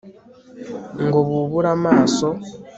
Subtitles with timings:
[1.05, 2.27] ngo bubure amaso